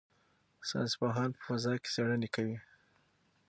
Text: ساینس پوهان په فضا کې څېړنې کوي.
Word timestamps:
ساینس 0.69 0.93
پوهان 0.99 1.29
په 1.35 1.39
فضا 1.47 1.73
کې 1.81 1.89
څېړنې 1.93 2.29
کوي. 2.35 2.57